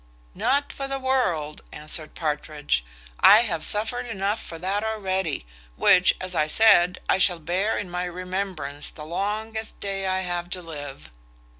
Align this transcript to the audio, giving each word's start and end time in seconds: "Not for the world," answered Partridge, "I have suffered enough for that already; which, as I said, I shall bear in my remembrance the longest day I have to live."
"Not 0.33 0.73
for 0.73 0.87
the 0.87 0.97
world," 0.97 1.61
answered 1.71 2.15
Partridge, 2.15 2.83
"I 3.19 3.41
have 3.41 3.63
suffered 3.63 4.07
enough 4.07 4.41
for 4.41 4.57
that 4.57 4.83
already; 4.83 5.45
which, 5.75 6.15
as 6.19 6.33
I 6.33 6.47
said, 6.47 6.99
I 7.07 7.19
shall 7.19 7.37
bear 7.37 7.77
in 7.77 7.87
my 7.87 8.05
remembrance 8.05 8.89
the 8.89 9.05
longest 9.05 9.79
day 9.79 10.07
I 10.07 10.21
have 10.21 10.49
to 10.49 10.63
live." 10.63 11.11